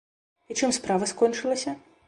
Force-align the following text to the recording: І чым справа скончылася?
І 0.53 0.57
чым 0.61 0.73
справа 0.79 1.11
скончылася? 1.13 1.79